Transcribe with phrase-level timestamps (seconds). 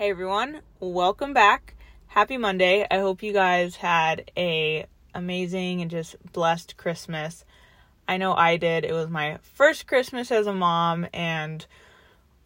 [0.00, 1.74] Hey everyone, welcome back.
[2.06, 2.86] Happy Monday.
[2.90, 7.44] I hope you guys had a amazing and just blessed Christmas.
[8.08, 8.86] I know I did.
[8.86, 11.66] It was my first Christmas as a mom and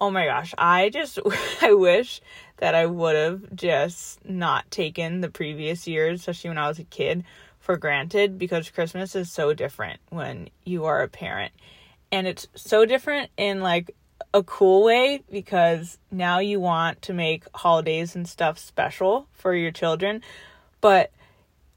[0.01, 1.21] oh my gosh, I just
[1.63, 2.21] I wish
[2.57, 6.85] that I would have just not taken the previous years, especially when I was a
[6.85, 7.23] kid,
[7.61, 11.53] for granted because Christmas is so different when you are a parent.
[12.11, 13.95] And it's so different in like
[14.35, 19.71] a cool way because now you want to make holidays and stuff special for your
[19.71, 20.21] children.
[20.81, 21.13] But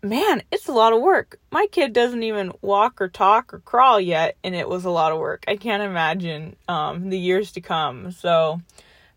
[0.01, 1.39] man, it's a lot of work.
[1.51, 5.11] My kid doesn't even walk or talk or crawl yet, and it was a lot
[5.11, 5.45] of work.
[5.47, 8.11] I can't imagine um, the years to come.
[8.11, 8.59] So,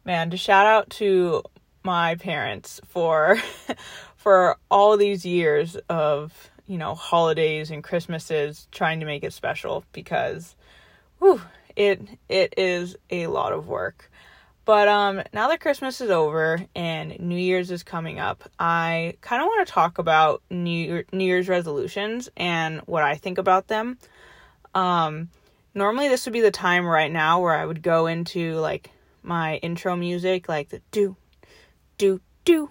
[0.05, 1.43] man, to shout out to
[1.83, 3.39] my parents for
[4.17, 9.85] for all these years of you know holidays and Christmases trying to make it special
[9.93, 10.57] because,
[11.19, 11.41] whew,
[11.77, 14.11] it it is a lot of work.
[14.65, 19.43] But um now that Christmas is over and New Year's is coming up, I kind
[19.43, 23.99] of want to talk about New New Year's resolutions and what I think about them.
[24.75, 25.29] Um
[25.75, 28.91] normally this would be the time right now where I would go into like
[29.23, 31.17] my intro music like the do
[31.99, 32.71] do do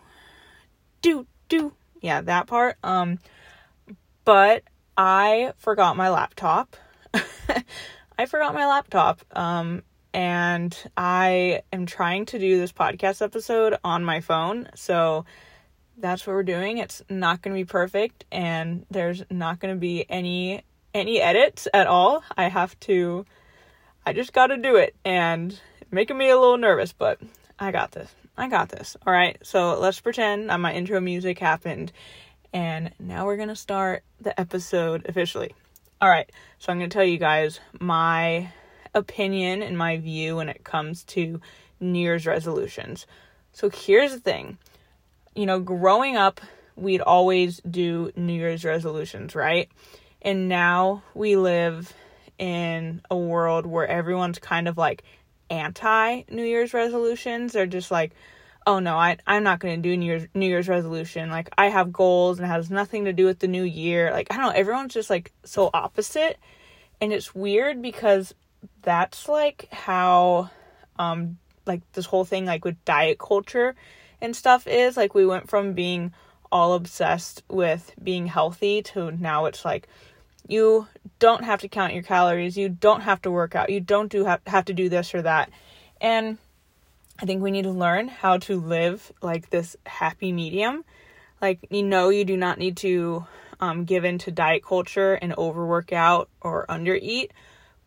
[1.01, 2.77] do do yeah, that part.
[2.83, 3.19] Um
[4.25, 4.63] but
[4.95, 6.75] I forgot my laptop.
[8.19, 9.21] I forgot my laptop.
[9.31, 9.81] Um,
[10.13, 14.67] and I am trying to do this podcast episode on my phone.
[14.75, 15.23] So
[15.97, 16.79] that's what we're doing.
[16.79, 21.69] It's not going to be perfect and there's not going to be any any edits
[21.73, 22.21] at all.
[22.35, 23.25] I have to
[24.05, 25.57] I just got to do it and
[25.89, 27.21] making me a little nervous, but
[27.57, 28.13] I got this.
[28.37, 28.97] I got this.
[29.07, 29.37] All right.
[29.43, 31.93] So let's pretend my intro music happened
[32.51, 35.53] and now we're going to start the episode officially.
[36.01, 38.53] All right, so I'm going to tell you guys my
[38.93, 41.41] opinion and my view when it comes to
[41.81, 43.05] New Year's resolutions.
[43.51, 44.57] So here's the thing
[45.35, 46.39] you know, growing up,
[46.77, 49.69] we'd always do New Year's resolutions, right?
[50.21, 51.93] And now we live
[52.37, 55.03] in a world where everyone's kind of like
[55.49, 57.51] anti New Year's resolutions.
[57.51, 58.13] They're just like,
[58.69, 61.31] oh no, I I'm not going to do New Year's New Year's resolution.
[61.31, 64.11] Like I have goals and it has nothing to do with the new year.
[64.11, 66.37] Like I don't know, everyone's just like so opposite.
[67.01, 68.35] And it's weird because
[68.83, 70.51] that's like how
[70.99, 73.75] um like this whole thing like with diet culture
[74.21, 76.13] and stuff is like we went from being
[76.51, 79.87] all obsessed with being healthy to now it's like
[80.47, 80.87] you
[81.17, 84.25] don't have to count your calories, you don't have to work out, you don't do
[84.25, 85.49] have, have to do this or that.
[86.01, 86.37] And
[87.21, 90.85] I think we need to learn how to live like this happy medium.
[91.41, 93.25] Like, you know, you do not need to
[93.59, 97.31] um, give in to diet culture and overwork out or undereat,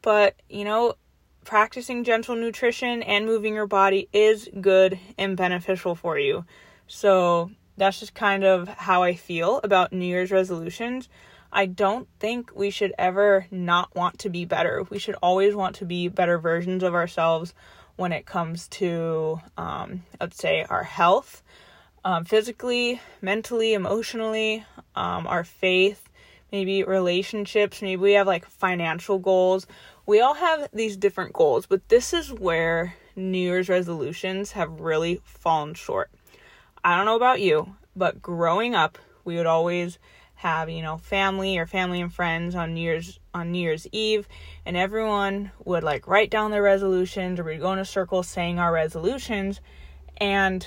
[0.02, 0.96] but you know,
[1.44, 6.44] practicing gentle nutrition and moving your body is good and beneficial for you.
[6.86, 11.08] So, that's just kind of how I feel about New Year's resolutions.
[11.50, 14.84] I don't think we should ever not want to be better.
[14.90, 17.54] We should always want to be better versions of ourselves
[17.96, 21.42] when it comes to, um, let's say, our health,
[22.04, 24.64] um, physically, mentally, emotionally,
[24.94, 26.08] um, our faith,
[26.50, 29.66] maybe relationships, maybe we have like financial goals.
[30.06, 35.20] We all have these different goals, but this is where New Year's resolutions have really
[35.24, 36.10] fallen short.
[36.84, 39.98] I don't know about you, but growing up, we would always
[40.42, 44.26] have you know family or family and friends on New Year's on New Year's Eve,
[44.66, 48.58] and everyone would like write down their resolutions, or we'd go in a circle saying
[48.58, 49.60] our resolutions,
[50.16, 50.66] and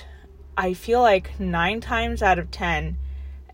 [0.56, 2.96] I feel like nine times out of ten,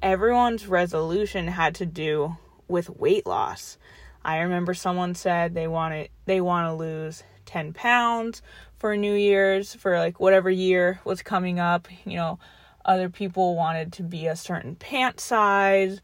[0.00, 2.36] everyone's resolution had to do
[2.68, 3.76] with weight loss.
[4.24, 8.42] I remember someone said they wanted they want to lose 10 pounds
[8.78, 12.38] for New Year's for like whatever year was coming up, you know,
[12.84, 16.00] other people wanted to be a certain pant size.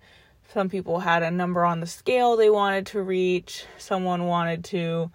[0.52, 3.64] Some people had a number on the scale they wanted to reach.
[3.76, 5.10] Someone wanted to,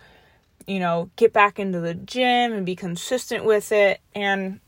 [0.67, 3.99] you know, get back into the gym and be consistent with it.
[4.13, 4.59] And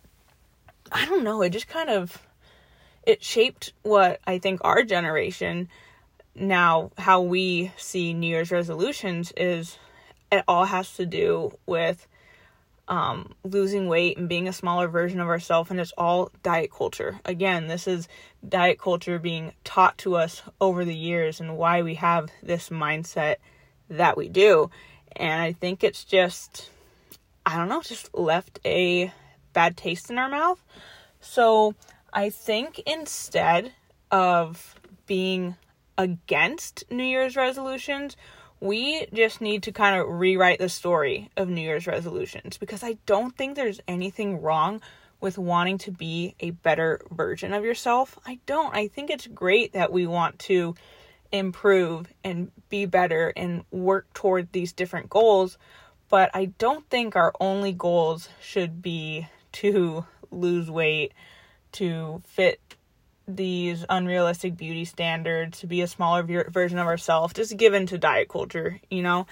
[0.92, 2.22] I don't know, it just kind of
[3.06, 5.70] it shaped what I think our generation
[6.36, 9.78] now how we see New Year's resolutions is
[10.32, 12.08] it all has to do with
[12.87, 17.20] um, losing weight and being a smaller version of ourselves, and it's all diet culture.
[17.26, 18.08] Again, this is
[18.47, 23.37] diet culture being taught to us over the years and why we have this mindset
[23.90, 24.70] that we do.
[25.16, 26.70] And I think it's just,
[27.46, 29.11] I don't know, just left a
[29.53, 30.64] bad taste in our mouth.
[31.22, 31.73] So
[32.14, 33.73] I think instead
[34.11, 34.76] of
[35.08, 35.55] being
[35.97, 38.17] against New Year's resolutions,
[38.59, 42.97] we just need to kind of rewrite the story of New Year's resolutions because I
[43.05, 44.81] don't think there's anything wrong
[45.19, 48.17] with wanting to be a better version of yourself.
[48.25, 48.73] I don't.
[48.75, 50.75] I think it's great that we want to
[51.31, 55.57] improve and be better and work toward these different goals,
[56.09, 61.13] but I don't think our only goals should be to lose weight,
[61.73, 62.59] to fit
[63.28, 68.30] these unrealistic beauty standards, to be a smaller version of ourselves, just given to diet
[68.30, 69.26] culture, you know?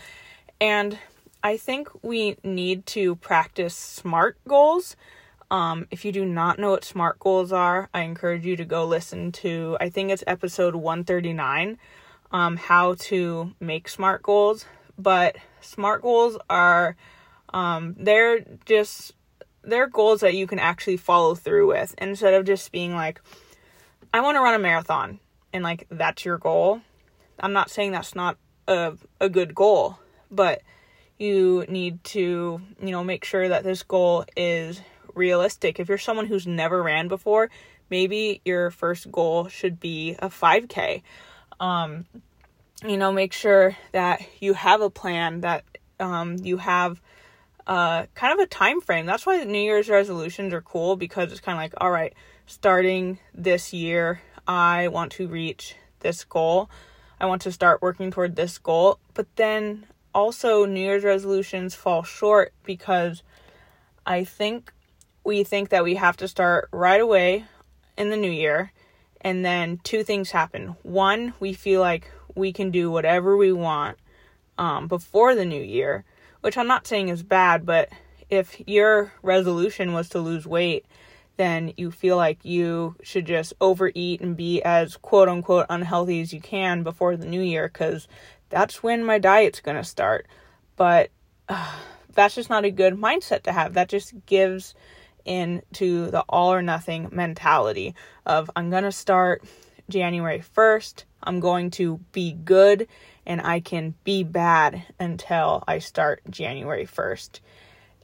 [0.60, 0.98] And
[1.44, 4.95] I think we need to practice SMART goals.
[5.51, 8.86] Um, if you do not know what SMART goals are, I encourage you to go
[8.86, 11.78] listen to, I think it's episode 139,
[12.31, 14.66] um, how to make SMART goals.
[14.98, 16.95] But SMART goals are,
[17.54, 19.13] um, they're just,
[19.63, 23.22] they're goals that you can actually follow through with instead of just being like,
[24.13, 25.19] I want to run a marathon
[25.51, 26.81] and like that's your goal.
[27.39, 28.38] I'm not saying that's not
[28.68, 29.98] a, a good goal,
[30.30, 30.62] but
[31.18, 34.81] you need to, you know, make sure that this goal is
[35.15, 35.80] realistic.
[35.80, 37.50] If you're someone who's never ran before,
[37.89, 41.01] maybe your first goal should be a 5K.
[41.59, 42.06] Um,
[42.86, 45.63] you know, make sure that you have a plan, that
[46.00, 47.01] um, you have
[47.66, 49.06] uh, kind of a time frame.
[49.06, 52.13] That's why New Year's resolutions are cool because it's kind of like, all right,
[52.45, 56.69] starting this year, I want to reach this goal.
[57.19, 59.00] I want to start working toward this goal.
[59.13, 63.24] But then also, New Year's resolutions fall short because
[64.06, 64.72] I think
[65.24, 67.45] we think that we have to start right away
[67.98, 68.72] in the new year.
[69.22, 70.75] And then two things happen.
[70.84, 73.98] One, we feel like we can do whatever we want
[74.57, 76.04] um, before the new year,
[76.42, 77.90] which I'm not saying is bad, but
[78.30, 80.86] if your resolution was to lose weight,
[81.38, 86.33] then you feel like you should just overeat and be as quote unquote unhealthy as
[86.33, 88.07] you can before the new year because
[88.50, 90.27] that's when my diet's going to start.
[90.75, 91.09] But
[91.50, 91.71] uh,
[92.13, 93.74] that's just not a good mindset to have.
[93.74, 94.75] That just gives
[95.25, 97.95] into the all or nothing mentality
[98.25, 99.44] of I'm going to start
[99.89, 101.06] January 1st.
[101.24, 102.88] I'm going to be good
[103.25, 107.39] and I can be bad until I start January 1st.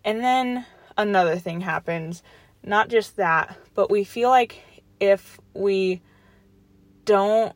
[0.06, 0.66] And then
[0.98, 2.24] another thing happens.
[2.70, 4.62] Not just that, but we feel like
[5.00, 6.04] if we
[7.04, 7.56] don't,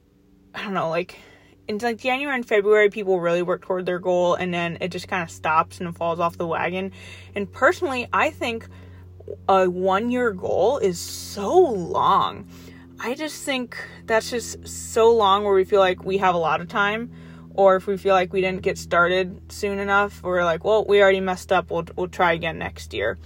[0.56, 1.20] I don't know, like
[1.68, 5.08] in like January and February, people really work toward their goal and then it just
[5.08, 6.94] kind of stops and falls off the wagon.
[7.36, 8.68] And personally, I think
[9.48, 12.50] a one year goal is so long.
[13.00, 13.78] I just think
[14.08, 17.12] that's just so long where we feel like we have a lot of time,
[17.54, 21.04] or if we feel like we didn't get started soon enough, we're like, well, we
[21.04, 21.70] already messed up.
[21.70, 23.20] We'll we'll try again next year.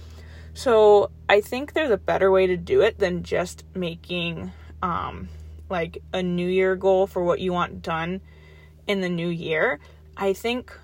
[0.58, 4.50] So I think there's a better way to do it than just making
[4.82, 5.28] um,
[5.70, 8.20] like a new year goal for what you want done
[8.88, 9.78] in the new year.
[10.16, 10.76] I think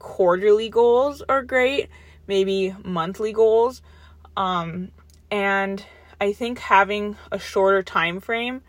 [0.00, 1.90] quarterly goals are great,
[2.26, 3.82] maybe monthly goals.
[4.36, 4.90] Um,
[5.30, 5.84] and
[6.20, 8.62] I think having a shorter time frame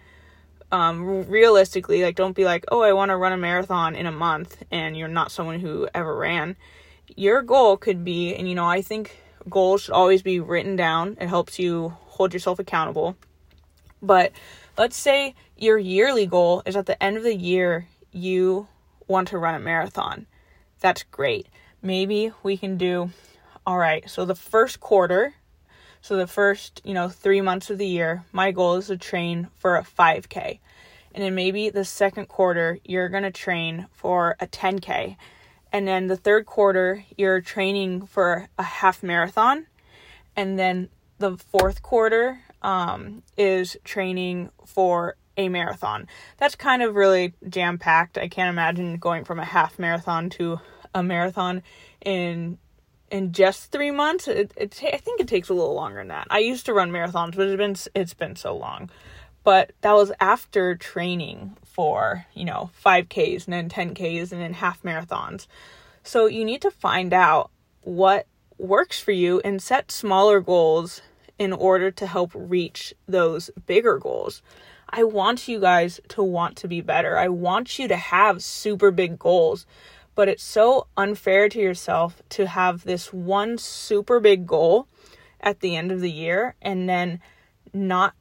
[0.71, 4.11] um, realistically, like don't be like, oh, I want to run a marathon in a
[4.11, 6.55] month and you're not someone who ever ran.
[7.15, 9.17] Your goal could be, and you know, I think
[9.49, 11.17] goals should always be written down.
[11.19, 13.15] It helps you hold yourself accountable.
[14.01, 14.31] But
[14.77, 18.67] let's say your yearly goal is at the end of the year, you
[19.07, 20.25] want to run a marathon.
[20.79, 21.47] That's great.
[21.81, 23.11] Maybe we can do,
[23.65, 25.35] all right, so the first quarter,
[26.01, 29.49] so the first, you know, three months of the year, my goal is to train
[29.55, 30.59] for a 5K.
[31.13, 35.17] And then maybe the second quarter, you're going to train for a 10K.
[35.71, 39.67] And then the third quarter, you're training for a half marathon.
[40.35, 46.07] And then the fourth quarter um, is training for a marathon.
[46.37, 48.17] That's kind of really jam packed.
[48.17, 50.59] I can't imagine going from a half marathon to
[50.93, 51.63] a marathon
[52.05, 52.57] in
[53.09, 54.27] in just three months.
[54.27, 56.27] It, it I think it takes a little longer than that.
[56.29, 58.89] I used to run marathons, but it's been it's been so long.
[59.43, 64.41] But that was after training for you know five Ks and then ten Ks and
[64.41, 65.47] then half marathons.
[66.03, 71.01] So you need to find out what works for you and set smaller goals
[71.39, 74.41] in order to help reach those bigger goals.
[74.89, 77.17] I want you guys to want to be better.
[77.17, 79.65] I want you to have super big goals.
[80.13, 84.87] But it's so unfair to yourself to have this one super big goal
[85.39, 87.21] at the end of the year and then
[87.73, 88.13] not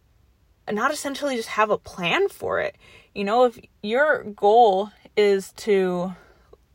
[0.73, 2.77] not essentially just have a plan for it.
[3.15, 6.15] You know, if your goal is to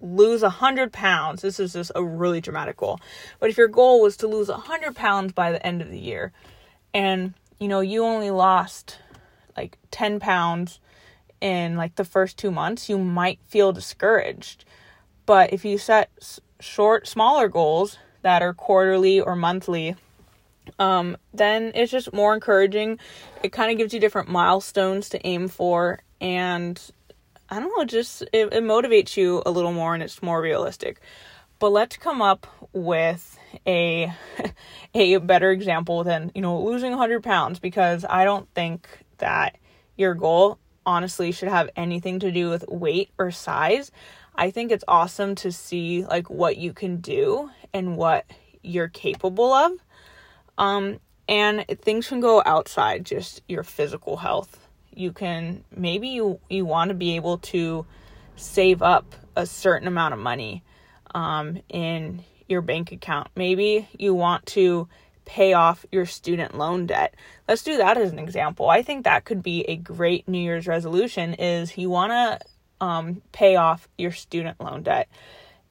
[0.02, 3.00] lose a hundred pounds, this is just a really dramatic goal.
[3.40, 6.00] But if your goal was to lose a hundred pounds by the end of the
[6.00, 6.32] year,
[6.94, 9.00] and you know you only lost
[9.56, 10.80] like 10 pounds
[11.42, 14.66] in like the first two months, you might feel discouraged.
[15.26, 16.10] But if you set
[16.60, 19.96] short, smaller goals that are quarterly or monthly,
[20.80, 23.00] um, then it's just more encouraging.
[23.44, 26.80] It kind of gives you different milestones to aim for, and
[27.50, 31.00] I don't know, just it, it motivates you a little more and it's more realistic.
[31.60, 34.12] But let's come up with a
[34.96, 38.88] a better example than you know losing 100 pounds because I don't think
[39.20, 39.58] that
[39.96, 43.92] your goal honestly should have anything to do with weight or size.
[44.36, 48.26] I think it's awesome to see like what you can do and what
[48.62, 49.72] you're capable of.
[50.58, 54.68] Um, and things can go outside just your physical health.
[54.94, 57.86] You can maybe you you want to be able to
[58.36, 60.64] save up a certain amount of money
[61.14, 63.30] um, in your bank account.
[63.36, 64.88] Maybe you want to
[65.26, 67.16] pay off your student loan debt.
[67.48, 68.70] Let's do that as an example.
[68.70, 73.22] I think that could be a great New Year's resolution is you want to um,
[73.32, 75.08] pay off your student loan debt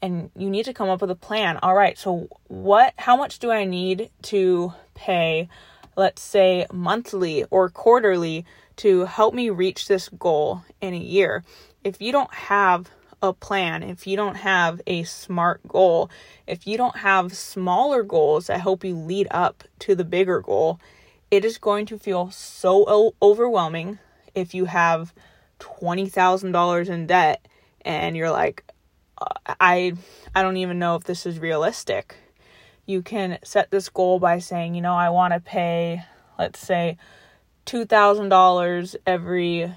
[0.04, 1.58] and you need to come up with a plan.
[1.62, 5.48] All right, so what how much do I need to pay
[5.96, 8.44] let's say monthly or quarterly
[8.76, 11.42] to help me reach this goal in a year?
[11.84, 12.90] If you don't have
[13.22, 16.10] a plan, if you don't have a smart goal,
[16.46, 20.78] if you don't have smaller goals that help you lead up to the bigger goal,
[21.30, 23.98] it is going to feel so overwhelming
[24.34, 25.14] if you have
[25.60, 27.48] $20,000 in debt
[27.86, 28.64] and you're like,
[29.46, 29.94] I
[30.34, 32.16] I don't even know if this is realistic.
[32.86, 36.02] You can set this goal by saying, you know, I want to pay
[36.38, 36.98] let's say
[37.66, 39.72] $2,000 every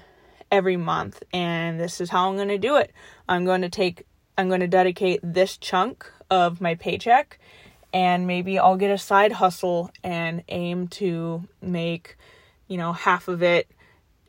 [0.50, 2.92] every month and this is how I'm going to do it.
[3.28, 7.38] I'm going to take I'm going to dedicate this chunk of my paycheck
[7.92, 12.16] and maybe I'll get a side hustle and aim to make,
[12.66, 13.68] you know, half of it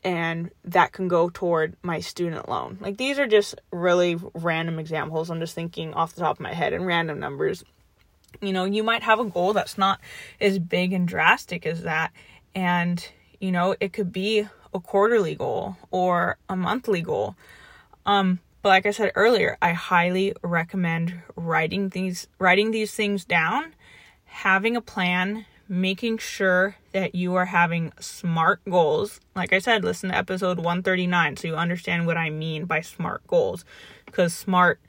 [0.02, 2.78] and that can go toward my student loan.
[2.80, 5.30] Like these are just really random examples.
[5.30, 7.64] I'm just thinking off the top of my head and random numbers.
[8.40, 10.00] You know, you might have a goal that's not
[10.40, 12.12] as big and drastic as that
[12.54, 13.06] and
[13.40, 17.36] you know, it could be a quarterly goal or a monthly goal.
[18.06, 23.74] Um but like I said earlier, I highly recommend writing these writing these things down,
[24.24, 29.20] having a plan, making sure that you are having smart goals.
[29.36, 33.24] Like I said, listen to episode 139 so you understand what I mean by smart
[33.28, 33.64] goals.
[34.04, 34.80] Because smart,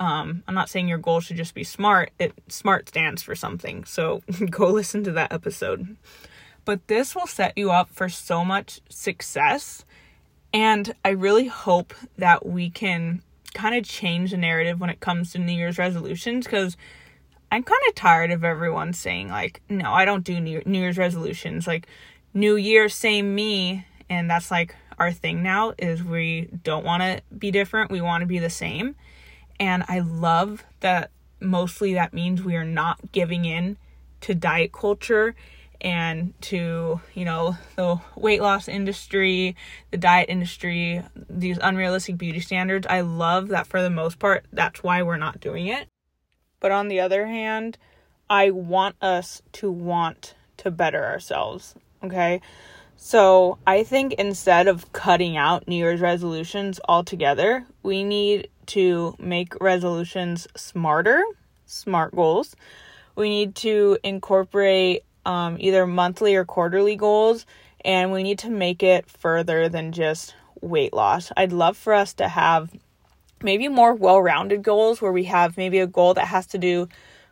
[0.00, 3.84] um, I'm not saying your goal should just be smart, it smart stands for something.
[3.84, 5.96] So go listen to that episode.
[6.64, 9.84] But this will set you up for so much success.
[10.52, 13.22] And I really hope that we can
[13.54, 16.76] kind of change the narrative when it comes to New Year's resolutions because
[17.50, 21.66] I'm kind of tired of everyone saying like, no, I don't do New, Year's resolutions.
[21.66, 21.86] Like,
[22.32, 27.22] New Year, same me, and that's like our thing now is we don't want to
[27.36, 27.90] be different.
[27.90, 28.96] We want to be the same.
[29.60, 31.10] And I love that
[31.40, 33.76] mostly that means we are not giving in
[34.22, 35.34] to diet culture
[35.80, 39.54] and to, you know, the weight loss industry,
[39.90, 42.86] the diet industry, these unrealistic beauty standards.
[42.88, 45.88] I love that for the most part, that's why we're not doing it.
[46.64, 47.76] But on the other hand,
[48.30, 51.74] I want us to want to better ourselves.
[52.02, 52.40] Okay.
[52.96, 59.60] So I think instead of cutting out New Year's resolutions altogether, we need to make
[59.60, 61.22] resolutions smarter,
[61.66, 62.56] smart goals.
[63.14, 67.44] We need to incorporate um, either monthly or quarterly goals,
[67.84, 71.30] and we need to make it further than just weight loss.
[71.36, 72.70] I'd love for us to have
[73.44, 76.88] maybe more well rounded goals where we have maybe a goal that has to do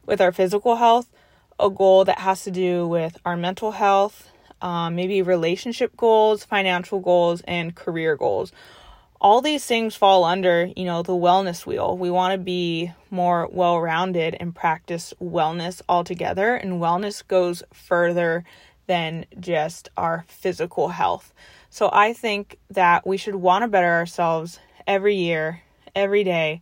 [0.06, 1.10] with our physical health,
[1.58, 7.00] a goal that has to do with our mental health, um, maybe relationship goals, financial
[7.00, 8.52] goals, and career goals.
[9.20, 11.96] All these things fall under, you know, the wellness wheel.
[11.96, 16.56] We want to be more well rounded and practice wellness altogether.
[16.56, 18.44] And wellness goes further
[18.88, 21.32] than just our physical health.
[21.70, 25.62] So I think that we should want to better ourselves every year
[25.94, 26.60] every day.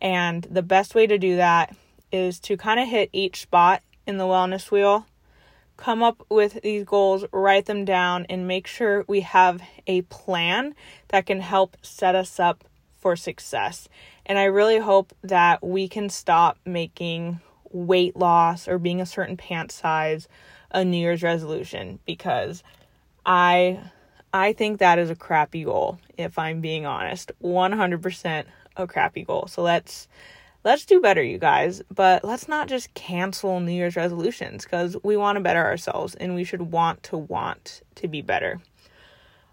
[0.00, 1.76] And the best way to do that
[2.10, 5.06] is to kind of hit each spot in the wellness wheel,
[5.76, 10.74] come up with these goals, write them down, and make sure we have a plan
[11.08, 12.64] that can help set us up
[12.98, 13.88] for success.
[14.26, 17.40] And I really hope that we can stop making
[17.72, 20.28] weight loss or being a certain pant size
[20.70, 22.62] a New Year's resolution because
[23.26, 23.80] I
[24.32, 27.32] I think that is a crappy goal if I'm being honest.
[27.42, 28.44] 100%
[28.80, 29.46] a crappy goal.
[29.46, 30.08] So let's
[30.64, 31.82] let's do better, you guys.
[31.94, 36.34] But let's not just cancel New Year's resolutions because we want to better ourselves and
[36.34, 38.60] we should want to want to be better.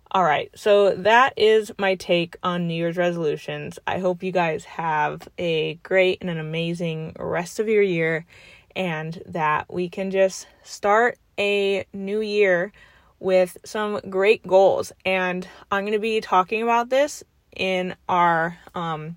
[0.10, 3.77] All right, so that is my take on New Year's resolutions.
[3.86, 8.25] I hope you guys have a great and an amazing rest of your year
[8.74, 12.72] and that we can just start a new year
[13.19, 14.93] with some great goals.
[15.03, 17.24] And I'm going to be talking about this
[17.56, 19.16] in our um,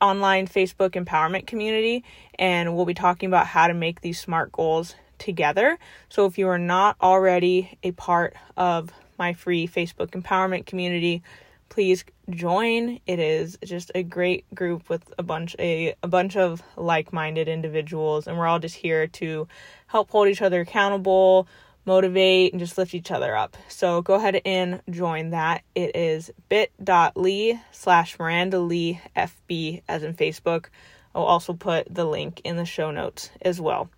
[0.00, 2.04] online Facebook empowerment community.
[2.38, 5.78] And we'll be talking about how to make these SMART goals together.
[6.08, 11.22] So if you are not already a part of my free Facebook empowerment community,
[11.68, 13.00] please join.
[13.06, 18.26] It is just a great group with a bunch a, a bunch of like-minded individuals
[18.26, 19.48] and we're all just here to
[19.86, 21.46] help hold each other accountable,
[21.84, 23.56] motivate and just lift each other up.
[23.68, 25.62] So go ahead and join that.
[25.74, 30.66] It is bit.ly slash Miranda Lee FB as in Facebook.
[31.14, 33.90] I'll also put the link in the show notes as well.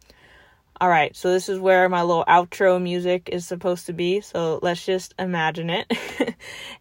[0.80, 4.20] All right, so this is where my little outro music is supposed to be.
[4.20, 5.86] So let's just imagine it.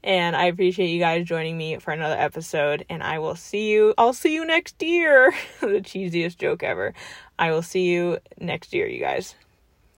[0.03, 2.85] and I appreciate you guys joining me for another episode.
[2.89, 3.93] And I will see you.
[3.95, 5.31] I'll see you next year.
[5.61, 6.95] the cheesiest joke ever.
[7.37, 9.35] I will see you next year, you guys.